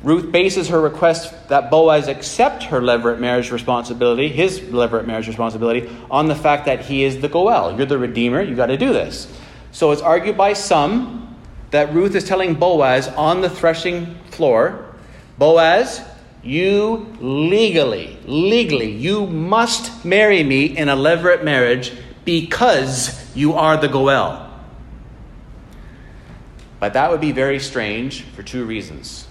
[0.03, 5.89] Ruth bases her request that Boaz accept her levirate marriage responsibility, his levirate marriage responsibility,
[6.09, 7.77] on the fact that he is the Goel.
[7.77, 9.31] You're the Redeemer, you got to do this.
[9.71, 11.37] So it's argued by some
[11.69, 14.85] that Ruth is telling Boaz on the threshing floor,
[15.37, 16.01] Boaz,
[16.43, 21.93] you legally, legally, you must marry me in a levirate marriage
[22.25, 24.49] because you are the Goel.
[26.80, 29.27] But that would be very strange for two reasons.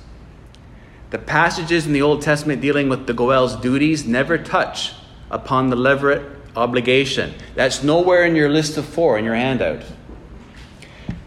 [1.10, 4.92] The passages in the Old Testament dealing with the Goel's duties never touch
[5.30, 7.34] upon the levirate obligation.
[7.56, 9.82] That's nowhere in your list of four in your handout.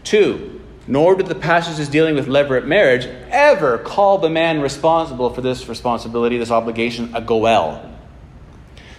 [0.02, 0.53] Two,
[0.86, 5.68] nor do the passages dealing with levirate marriage ever call the man responsible for this
[5.68, 7.90] responsibility, this obligation, a Goel.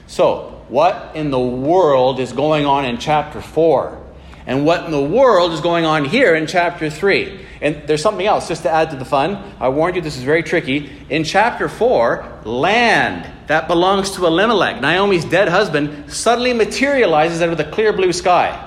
[0.08, 4.02] So, what in the world is going on in chapter 4?
[4.48, 7.46] And what in the world is going on here in chapter 3?
[7.62, 9.38] And there's something else, just to add to the fun.
[9.60, 10.92] I warned you this is very tricky.
[11.10, 17.58] In chapter 4, land that belongs to Elimelech, Naomi's dead husband, suddenly materializes out of
[17.58, 18.65] the clear blue sky.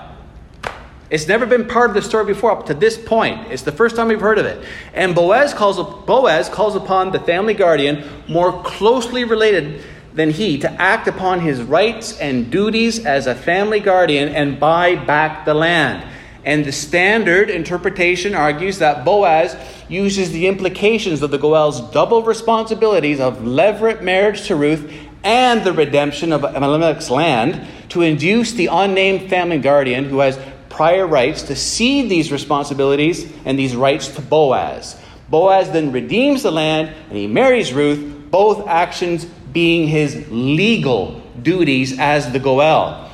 [1.11, 3.51] It's never been part of the story before up to this point.
[3.51, 4.62] It's the first time we've heard of it.
[4.92, 10.71] And Boaz calls, Boaz calls upon the family guardian, more closely related than he, to
[10.73, 16.07] act upon his rights and duties as a family guardian and buy back the land.
[16.44, 19.57] And the standard interpretation argues that Boaz
[19.88, 24.92] uses the implications of the Goel's double responsibilities of levirate marriage to Ruth
[25.25, 30.38] and the redemption of Elimelech's land to induce the unnamed family guardian who has
[30.78, 34.96] prior rights to cede these responsibilities and these rights to Boaz.
[35.28, 41.98] Boaz then redeems the land and he marries Ruth, both actions being his legal duties
[41.98, 43.10] as the Goel.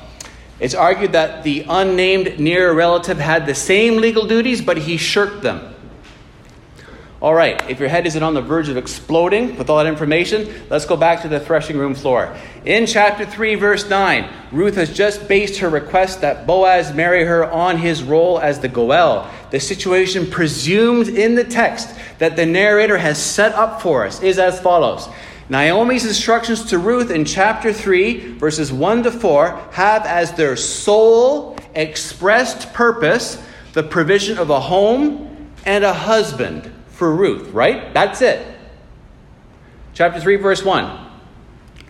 [0.60, 5.40] It's argued that the unnamed near relative had the same legal duties, but he shirked
[5.40, 5.73] them.
[7.24, 10.46] All right, if your head isn't on the verge of exploding with all that information,
[10.68, 12.36] let's go back to the threshing room floor.
[12.66, 17.50] In chapter 3, verse 9, Ruth has just based her request that Boaz marry her
[17.50, 19.26] on his role as the Goel.
[19.50, 24.38] The situation presumed in the text that the narrator has set up for us is
[24.38, 25.08] as follows
[25.48, 31.56] Naomi's instructions to Ruth in chapter 3, verses 1 to 4, have as their sole
[31.74, 37.92] expressed purpose the provision of a home and a husband for Ruth, right?
[37.92, 38.46] That's it.
[39.94, 41.04] Chapter 3, verse 1.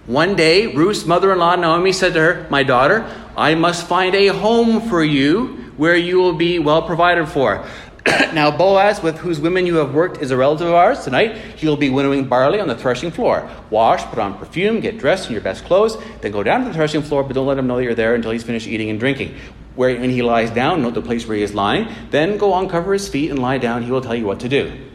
[0.06, 4.14] One day, Ruth's mother in law, Naomi, said to her, My daughter, I must find
[4.14, 7.66] a home for you where you will be well provided for.
[8.34, 11.04] now, Boaz, with whose women you have worked, is a relative of ours.
[11.04, 13.48] Tonight, he'll be winnowing barley on the threshing floor.
[13.70, 16.74] Wash, put on perfume, get dressed in your best clothes, then go down to the
[16.74, 19.34] threshing floor, but don't let him know you're there until he's finished eating and drinking.
[19.74, 21.88] Where, when he lies down, note the place where he is lying.
[22.10, 23.82] Then go uncover his feet and lie down.
[23.82, 24.90] He will tell you what to do.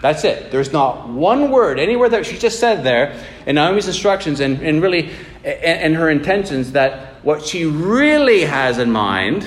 [0.00, 0.50] That's it.
[0.52, 4.80] There's not one word anywhere that she just said there in Naomi's instructions and, and
[4.80, 5.10] really
[5.44, 9.46] and, her intentions that what she really has in mind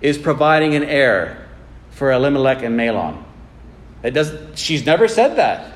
[0.00, 1.46] is providing an heir
[1.90, 3.22] for Elimelech and Mahlon.
[4.02, 5.72] It does, she's never said that.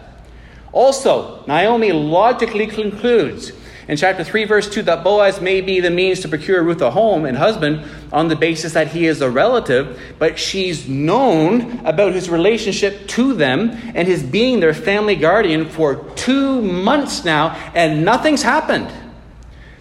[0.73, 3.53] Also, Naomi logically concludes
[3.91, 6.93] in chapter 3, verse 2, that Boaz may be the means to procure Ruth a
[6.93, 12.13] home and husband on the basis that he is a relative, but she's known about
[12.13, 18.05] his relationship to them and his being their family guardian for two months now, and
[18.05, 18.93] nothing's happened.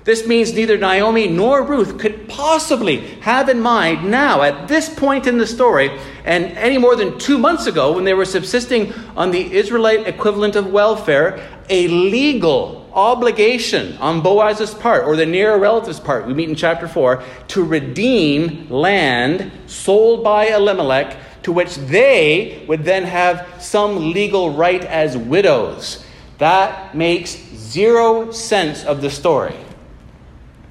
[0.10, 5.28] This means neither Naomi nor Ruth could possibly have in mind now, at this point
[5.28, 5.92] in the story,
[6.26, 10.56] and any more than two months ago when they were subsisting on the Israelite equivalent
[10.56, 16.50] of welfare, a legal obligation on Boaz's part, or the near relative's part, we meet
[16.50, 23.48] in chapter 4, to redeem land sold by Elimelech, to which they would then have
[23.60, 26.04] some legal right as widows.
[26.40, 29.54] That makes zero sense of the story.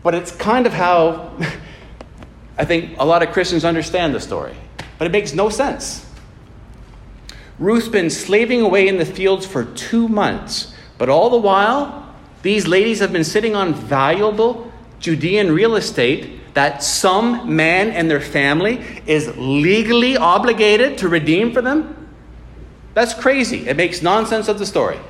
[0.08, 1.36] But it's kind of how
[2.58, 4.54] I think a lot of Christians understand the story.
[4.96, 6.10] But it makes no sense.
[7.58, 12.08] Ruth's been slaving away in the fields for two months, But all the while,
[12.40, 18.18] these ladies have been sitting on valuable Judean real estate that some man and their
[18.18, 22.08] family is legally obligated to redeem for them.
[22.94, 23.68] That's crazy.
[23.68, 25.00] It makes nonsense of the story.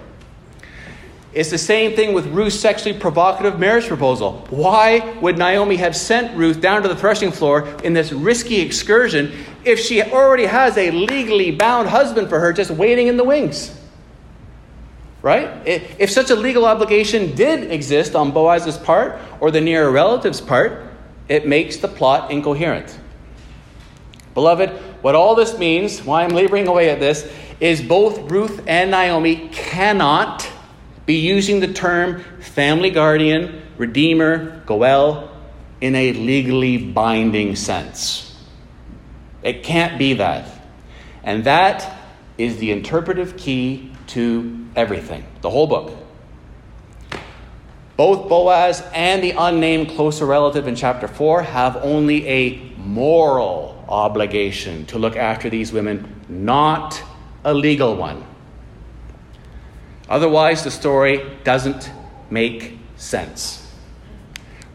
[1.39, 4.45] It's the same thing with Ruth's sexually provocative marriage proposal.
[4.51, 9.32] Why would Naomi have sent Ruth down to the threshing floor in this risky excursion
[9.64, 13.72] if she already has a legally bound husband for her just waiting in the wings?
[15.22, 15.49] Right?
[15.64, 20.89] If such a legal obligation did exist on Boaz's part or the near relative's part,
[21.28, 22.99] it makes the plot incoherent.
[24.34, 24.70] Beloved,
[25.03, 29.49] what all this means, why I'm laboring away at this, is both Ruth and Naomi
[29.53, 30.51] cannot
[31.09, 35.31] be using the term family guardian, redeemer, Goel
[35.81, 38.37] in a legally binding sense.
[39.43, 40.51] It can't be that.
[41.23, 41.99] And that
[42.37, 45.97] is the interpretive key to everything, the whole book.
[47.97, 54.85] Both Boaz and the unnamed closer relative in chapter 4 have only a moral obligation
[54.87, 57.03] to look after these women, not
[57.45, 58.28] a legal one.
[60.09, 61.91] Otherwise, the story doesn't
[62.31, 63.71] make sense.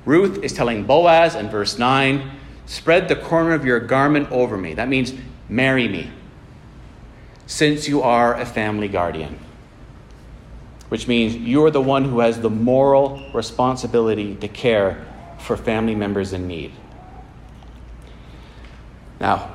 [0.06, 2.32] Ruth is telling Boaz in verse 9,
[2.66, 4.74] Spread the corner of your garment over me.
[4.74, 5.14] That means
[5.50, 6.12] marry me,
[7.46, 9.38] since you are a family guardian.
[10.90, 15.06] Which means you're the one who has the moral responsibility to care
[15.40, 16.72] for family members in need.
[19.20, 19.54] Now,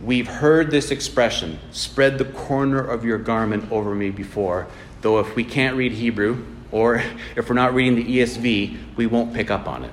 [0.00, 4.66] we've heard this expression, spread the corner of your garment over me, before
[5.00, 7.02] though if we can't read Hebrew or
[7.36, 9.92] if we're not reading the ESV, we won't pick up on it.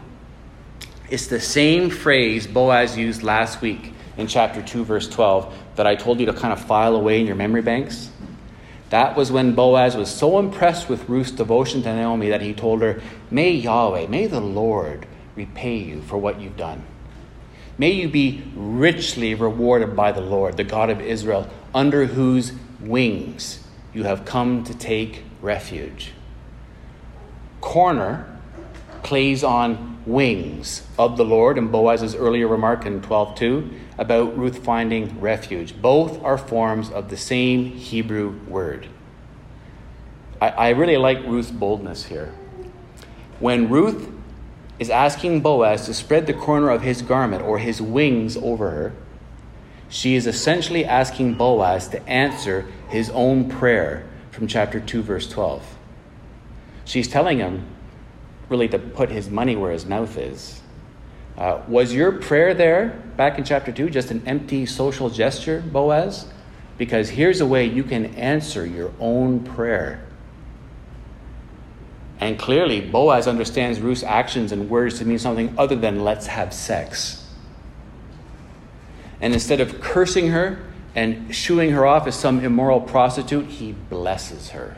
[1.09, 5.95] It's the same phrase Boaz used last week in chapter 2, verse 12, that I
[5.95, 8.09] told you to kind of file away in your memory banks.
[8.89, 12.81] That was when Boaz was so impressed with Ruth's devotion to Naomi that he told
[12.81, 16.83] her, May Yahweh, may the Lord repay you for what you've done.
[17.77, 23.64] May you be richly rewarded by the Lord, the God of Israel, under whose wings
[23.95, 26.11] you have come to take refuge.
[27.61, 28.27] Corner
[29.03, 35.19] plays on wings of the Lord, and Boaz's earlier remark in 12:2 about Ruth finding
[35.21, 35.81] refuge.
[35.81, 38.87] Both are forms of the same Hebrew word.
[40.41, 42.33] I, I really like Ruth's boldness here.
[43.39, 44.09] When Ruth
[44.77, 48.93] is asking Boaz to spread the corner of his garment or his wings over her,
[49.95, 55.77] she is essentially asking Boaz to answer his own prayer from chapter 2, verse 12.
[56.83, 57.65] She's telling him,
[58.49, 60.59] really, to put his money where his mouth is.
[61.37, 66.27] Uh, was your prayer there back in chapter 2 just an empty social gesture, Boaz?
[66.77, 70.05] Because here's a way you can answer your own prayer.
[72.19, 76.53] And clearly, Boaz understands Ruth's actions and words to mean something other than let's have
[76.53, 77.24] sex.
[79.21, 80.59] And instead of cursing her
[80.93, 84.77] and shooing her off as some immoral prostitute, he blesses her.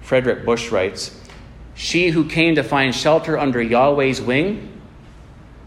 [0.00, 1.18] Frederic Bush writes
[1.74, 4.80] She who came to find shelter under Yahweh's wing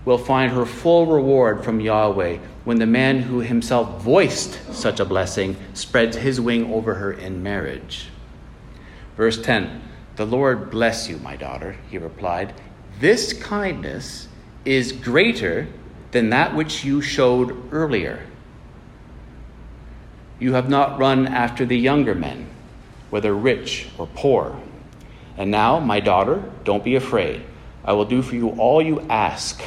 [0.03, 5.05] will find her full reward from Yahweh when the man who himself voiced such a
[5.05, 8.09] blessing spreads his wing over her in marriage.
[9.17, 9.81] Verse 10
[10.15, 12.53] The Lord bless you, my daughter, he replied.
[12.99, 14.27] This kindness
[14.63, 15.67] is greater
[16.15, 18.25] than that which you showed earlier.
[20.39, 22.49] You have not run after the younger men,
[23.09, 24.57] whether rich or poor.
[25.37, 27.43] And now, my daughter, don't be afraid.
[27.83, 29.61] I will do for you all you ask.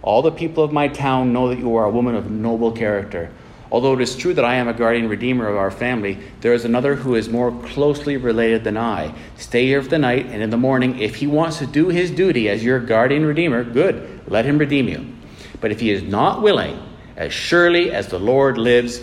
[0.00, 3.30] All the people of my town know that you are a woman of noble character.
[3.70, 6.64] Although it is true that I am a guardian redeemer of our family, there is
[6.64, 9.12] another who is more closely related than I.
[9.36, 12.10] Stay here for the night, and in the morning, if he wants to do his
[12.10, 15.15] duty as your guardian redeemer, good, let him redeem you.
[15.60, 16.82] But if he is not willing,
[17.16, 19.00] as surely as the Lord lives,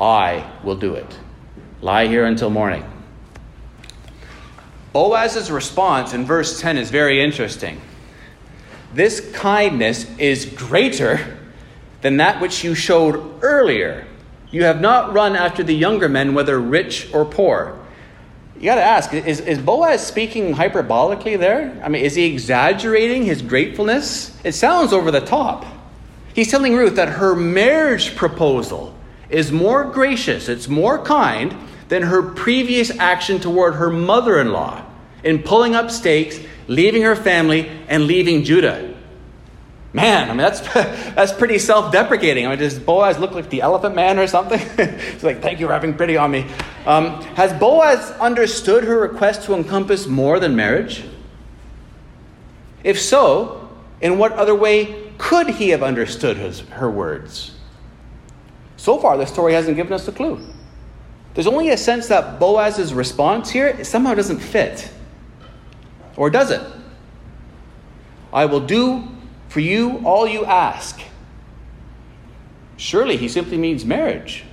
[0.00, 1.18] I will do it.
[1.82, 2.84] Lie here until morning.
[4.92, 7.80] Boaz's response in verse 10 is very interesting.
[8.92, 11.38] This kindness is greater
[12.00, 14.06] than that which you showed earlier.
[14.50, 17.78] You have not run after the younger men, whether rich or poor.
[18.56, 21.80] You got to ask is, is Boaz speaking hyperbolically there?
[21.84, 24.36] I mean, is he exaggerating his gratefulness?
[24.44, 25.64] It sounds over the top.
[26.34, 28.94] He's telling Ruth that her marriage proposal
[29.28, 31.54] is more gracious, it's more kind
[31.88, 34.84] than her previous action toward her mother in law
[35.22, 38.94] in pulling up stakes, leaving her family, and leaving Judah.
[39.92, 40.60] Man, I mean, that's,
[41.14, 42.46] that's pretty self deprecating.
[42.46, 44.58] I mean, does Boaz look like the elephant man or something?
[45.12, 46.46] He's like, thank you for having pity on me.
[46.86, 51.04] Um, has Boaz understood her request to encompass more than marriage?
[52.84, 53.68] If so,
[54.00, 57.52] in what other way could he have understood his, her words?
[58.78, 60.40] So far, the story hasn't given us a clue.
[61.34, 64.90] There's only a sense that Boaz's response here somehow doesn't fit.
[66.16, 66.62] Or does it?
[68.32, 69.08] I will do
[69.50, 71.02] for you all you ask.
[72.78, 74.44] Surely he simply means marriage.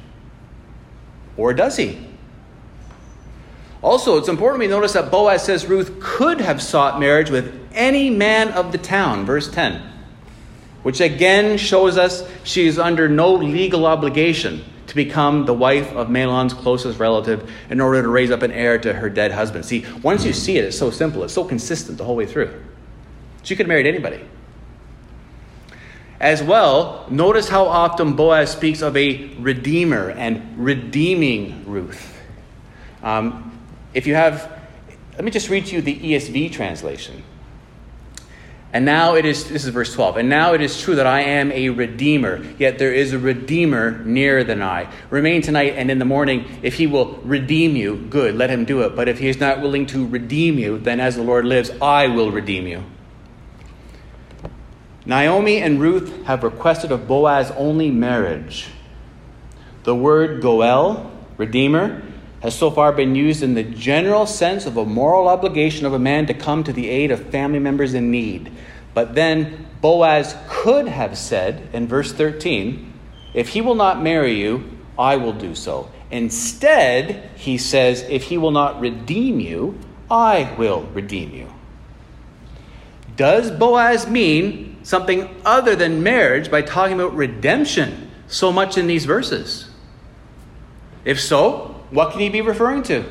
[1.38, 1.97] Or does he?
[3.82, 8.09] Also, it's important we notice that Boaz says Ruth could have sought marriage with any
[8.09, 9.97] man of the town, verse 10,
[10.84, 16.09] which again shows us she is under no legal obligation to become the wife of
[16.09, 19.65] Mahlon's closest relative in order to raise up an heir to her dead husband.
[19.65, 22.63] See, once you see it, it's so simple, it's so consistent the whole way through.
[23.43, 24.21] She could have married anybody.
[26.19, 32.17] As well, notice how often Boaz speaks of a redeemer and redeeming Ruth.
[33.03, 33.59] Um,
[33.93, 34.51] if you have,
[35.13, 37.23] let me just read to you the ESV translation.
[38.78, 41.21] And now it is, this is verse 12, and now it is true that I
[41.21, 44.93] am a redeemer, yet there is a redeemer nearer than I.
[45.09, 48.82] Remain tonight, and in the morning, if he will redeem you, good, let him do
[48.82, 48.95] it.
[48.95, 52.05] But if he is not willing to redeem you, then as the Lord lives, I
[52.05, 52.84] will redeem you.
[55.07, 58.67] Naomi and Ruth have requested of Boaz only marriage.
[59.86, 62.03] The word goel, redeemer,
[62.42, 66.00] has so far been used in the general sense of a moral obligation of a
[66.00, 68.52] man to come to the aid of family members in need.
[68.94, 72.94] But then Boaz could have said in verse 13,
[73.34, 75.92] If he will not marry you, I will do so.
[76.10, 79.78] Instead, he says, If he will not redeem you,
[80.10, 81.52] I will redeem you.
[83.16, 89.06] Does Boaz mean something other than marriage by talking about redemption so much in these
[89.06, 89.70] verses?
[91.04, 93.06] If so, what can he be referring to?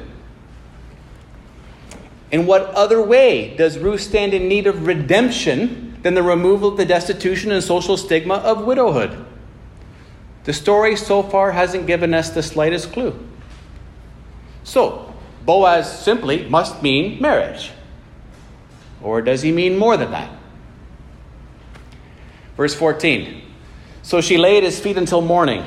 [2.31, 6.77] In what other way does Ruth stand in need of redemption than the removal of
[6.77, 9.24] the destitution and social stigma of widowhood?
[10.45, 13.18] The story so far hasn't given us the slightest clue.
[14.64, 15.12] So,
[15.45, 17.70] Boaz simply must mean marriage.
[19.03, 20.31] Or does he mean more than that?
[22.57, 23.43] Verse 14
[24.03, 25.64] So she lay at his feet until morning,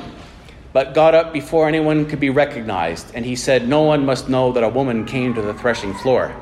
[0.74, 3.11] but got up before anyone could be recognized.
[3.15, 6.36] And he said, No one must know that a woman came to the threshing floor.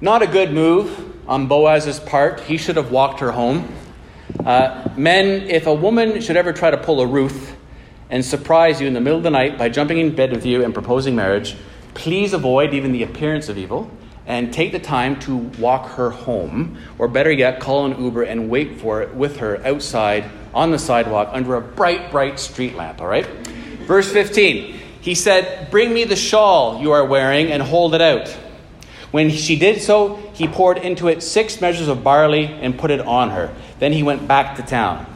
[0.00, 2.40] Not a good move on Boaz's part.
[2.40, 3.72] He should have walked her home.
[4.44, 7.56] Uh, men, if a woman should ever try to pull a Ruth
[8.10, 10.64] and surprise you in the middle of the night by jumping in bed with you
[10.64, 11.56] and proposing marriage,
[11.94, 13.90] please avoid even the appearance of evil
[14.26, 18.50] and take the time to walk her home, or better yet, call an Uber and
[18.50, 23.00] wait for it with her outside on the sidewalk under a bright, bright street lamp,
[23.00, 23.26] all right?
[23.86, 28.28] Verse 15, he said, Bring me the shawl you are wearing and hold it out.
[29.12, 33.00] When she did so, he poured into it six measures of barley and put it
[33.00, 33.54] on her.
[33.78, 35.06] Then he went back to town.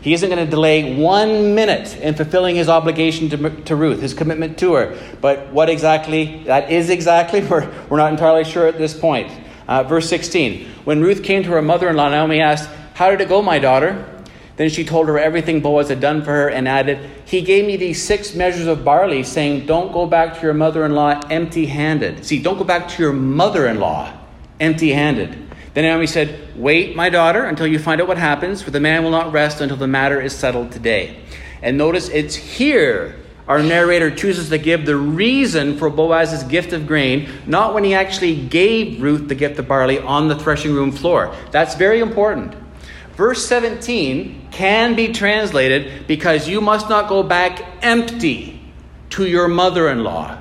[0.00, 4.14] He isn't going to delay one minute in fulfilling his obligation to, to Ruth, his
[4.14, 4.98] commitment to her.
[5.20, 9.30] But what exactly that is exactly, we're, we're not entirely sure at this point.
[9.68, 13.20] Uh, verse 16 When Ruth came to her mother in law, Naomi asked, How did
[13.20, 14.17] it go, my daughter?
[14.58, 17.76] Then she told her everything Boaz had done for her and added, He gave me
[17.76, 21.66] these six measures of barley, saying, Don't go back to your mother in law empty
[21.66, 22.26] handed.
[22.26, 24.12] See, don't go back to your mother in law
[24.58, 25.30] empty handed.
[25.74, 29.04] Then Naomi said, Wait, my daughter, until you find out what happens, for the man
[29.04, 31.20] will not rest until the matter is settled today.
[31.62, 33.14] And notice it's here
[33.46, 37.94] our narrator chooses to give the reason for Boaz's gift of grain, not when he
[37.94, 41.34] actually gave Ruth the gift of barley on the threshing room floor.
[41.50, 42.54] That's very important.
[43.18, 48.60] Verse 17 can be translated because you must not go back empty
[49.10, 50.38] to your mother in law.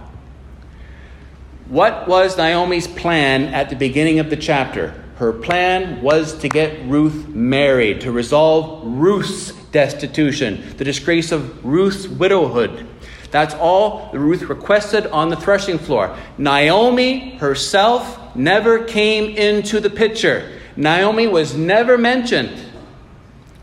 [1.69, 4.93] What was Naomi's plan at the beginning of the chapter?
[5.15, 12.07] Her plan was to get Ruth married, to resolve Ruth's destitution, the disgrace of Ruth's
[12.07, 12.85] widowhood.
[13.31, 16.15] That's all Ruth requested on the threshing floor.
[16.37, 20.51] Naomi herself never came into the picture.
[20.75, 22.65] Naomi was never mentioned.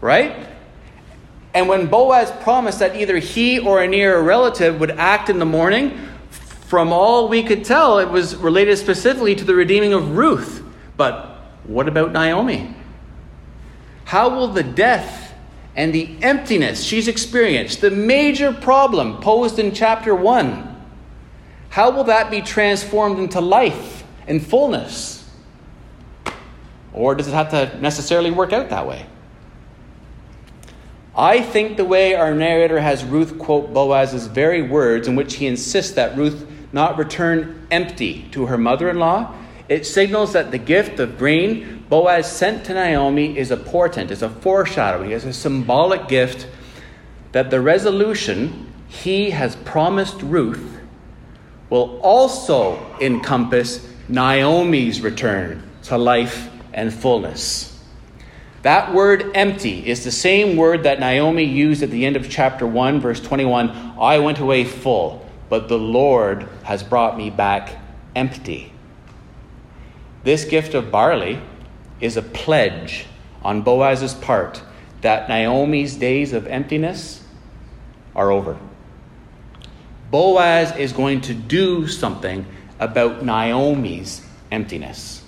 [0.04, 0.46] Right?
[1.54, 5.46] And when Boaz promised that either he or a near relative would act in the
[5.46, 5.98] morning,
[6.28, 10.62] from all we could tell, it was related specifically to the redeeming of Ruth.
[10.98, 12.76] But what about Naomi?
[14.04, 15.32] How will the death
[15.74, 20.84] and the emptiness she's experienced, the major problem posed in chapter 1,
[21.70, 25.26] how will that be transformed into life and fullness?
[26.92, 29.06] Or does it have to necessarily work out that way?
[31.16, 35.46] I think the way our narrator has Ruth quote Boaz's very words in which he
[35.46, 39.32] insists that Ruth not return empty to her mother in law,
[39.68, 44.22] it signals that the gift of grain Boaz sent to Naomi is a portent, is
[44.22, 46.48] a foreshadowing, is a symbolic gift
[47.32, 50.80] that the resolution he has promised Ruth
[51.70, 57.73] will also encompass Naomi's return to life and fullness.
[58.64, 62.66] That word empty is the same word that Naomi used at the end of chapter
[62.66, 63.68] 1, verse 21
[64.00, 67.76] I went away full, but the Lord has brought me back
[68.16, 68.72] empty.
[70.22, 71.42] This gift of barley
[72.00, 73.04] is a pledge
[73.42, 74.62] on Boaz's part
[75.02, 77.22] that Naomi's days of emptiness
[78.16, 78.58] are over.
[80.10, 82.46] Boaz is going to do something
[82.80, 85.22] about Naomi's emptiness.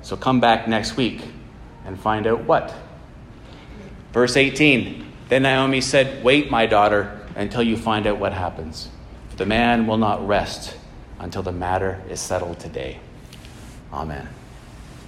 [0.00, 1.20] So come back next week
[1.84, 2.74] and find out what.
[4.12, 8.88] Verse 18 Then Naomi said, Wait, my daughter, until you find out what happens.
[9.36, 10.76] The man will not rest
[11.18, 12.98] until the matter is settled today.
[13.92, 14.28] Amen.